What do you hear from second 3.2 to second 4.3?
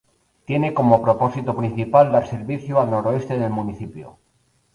del municipio.